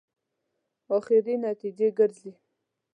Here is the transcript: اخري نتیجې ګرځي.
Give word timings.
اخري 0.97 1.35
نتیجې 1.45 1.87
ګرځي. 1.97 2.31